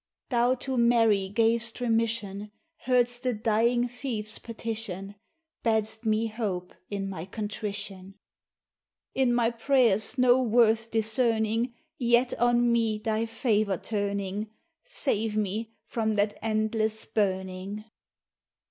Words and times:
Thou 0.29 0.55
to 0.55 0.79
Mary 0.79 1.29
gav'st 1.29 1.79
remission, 1.79 2.49
Heard'st 2.87 3.21
the 3.21 3.35
dying 3.35 3.87
thief's 3.87 4.39
petition, 4.39 5.13
Bad'st 5.63 6.07
me 6.07 6.25
hope 6.25 6.73
in 6.89 7.07
my 7.07 7.25
contrition. 7.25 8.15
In 9.13 9.31
my 9.31 9.51
prayers 9.51 10.17
no 10.17 10.41
worth 10.41 10.89
discerning, 10.89 11.75
Yet 11.99 12.33
on 12.39 12.71
me 12.71 12.97
Thy 12.97 13.27
favor 13.27 13.77
turning, 13.77 14.49
Save 14.85 15.37
me 15.37 15.75
from 15.85 16.15
that 16.15 16.35
endless 16.41 17.05
burning! 17.05 17.85